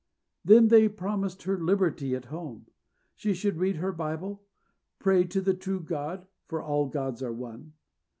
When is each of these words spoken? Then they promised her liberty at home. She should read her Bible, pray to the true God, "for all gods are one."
Then 0.43 0.69
they 0.69 0.89
promised 0.89 1.43
her 1.43 1.59
liberty 1.59 2.15
at 2.15 2.25
home. 2.33 2.65
She 3.13 3.35
should 3.35 3.57
read 3.57 3.75
her 3.75 3.91
Bible, 3.91 4.41
pray 4.97 5.25
to 5.25 5.41
the 5.41 5.53
true 5.53 5.79
God, 5.79 6.25
"for 6.47 6.59
all 6.59 6.87
gods 6.87 7.21
are 7.21 7.31
one." 7.31 7.73